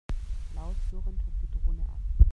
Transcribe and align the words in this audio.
Laut 0.55 0.73
surrend 0.89 1.11
hob 1.19 1.33
die 1.43 1.59
Drohne 1.59 1.83
ab. 1.83 2.25